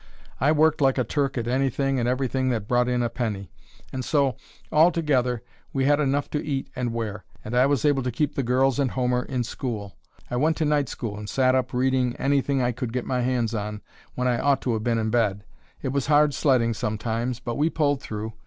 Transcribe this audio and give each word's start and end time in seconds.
I 0.39 0.51
worked 0.51 0.81
like 0.81 0.97
a 0.97 1.03
Turk 1.03 1.37
at 1.37 1.47
anything 1.47 1.99
and 1.99 2.09
everything 2.09 2.49
that 2.49 2.67
brought 2.67 2.87
in 2.89 3.03
a 3.03 3.07
penny; 3.09 3.51
and 3.93 4.03
so, 4.03 4.35
all 4.71 4.91
together, 4.91 5.43
we 5.73 5.85
had 5.85 5.99
enough 5.99 6.27
to 6.31 6.43
eat 6.43 6.71
and 6.75 6.91
wear, 6.91 7.23
and 7.45 7.55
I 7.55 7.67
was 7.67 7.85
able 7.85 8.01
to 8.01 8.11
keep 8.11 8.33
the 8.33 8.41
girls 8.41 8.79
and 8.79 8.89
Homer 8.89 9.21
in 9.21 9.43
school. 9.43 9.95
I 10.31 10.37
went 10.37 10.57
to 10.57 10.65
night 10.65 10.89
school 10.89 11.19
and 11.19 11.29
sat 11.29 11.53
up 11.53 11.71
reading 11.71 12.15
anything 12.15 12.63
I 12.63 12.71
could 12.71 12.93
get 12.93 13.05
my 13.05 13.21
hands 13.21 13.53
on 13.53 13.83
when 14.15 14.27
I 14.27 14.39
ought 14.39 14.63
to 14.63 14.73
have 14.73 14.83
been 14.83 14.97
in 14.97 15.11
bed. 15.11 15.43
It 15.83 15.89
was 15.89 16.07
hard 16.07 16.33
sledding 16.33 16.73
sometimes, 16.73 17.39
but 17.39 17.53
we 17.53 17.69
pulled 17.69 18.01
through. 18.01 18.33